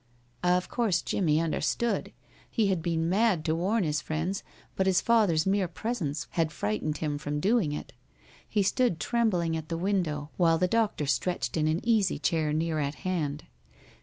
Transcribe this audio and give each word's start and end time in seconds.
Of 0.41 0.67
course 0.67 1.03
Jimmie 1.03 1.39
understood. 1.39 2.11
He 2.49 2.69
had 2.69 2.81
been 2.81 3.07
mad 3.07 3.45
to 3.45 3.53
warn 3.53 3.83
his 3.83 4.01
friends, 4.01 4.41
but 4.75 4.87
his 4.87 4.99
father's 4.99 5.45
mere 5.45 5.67
presence 5.67 6.25
had 6.31 6.51
frightened 6.51 6.97
him 6.97 7.19
from 7.19 7.39
doing 7.39 7.71
it. 7.71 7.93
He 8.49 8.63
stood 8.63 8.99
trembling 8.99 9.55
at 9.55 9.69
the 9.69 9.77
window, 9.77 10.31
while 10.37 10.57
the 10.57 10.67
doctor 10.67 11.05
stretched 11.05 11.55
in 11.55 11.67
an 11.67 11.81
easy 11.83 12.17
chair 12.17 12.51
near 12.51 12.79
at 12.79 12.95
hand. 13.05 13.43